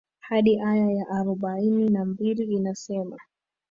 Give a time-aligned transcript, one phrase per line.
[0.19, 3.17] hadi aya ya arobaini na mbili inasema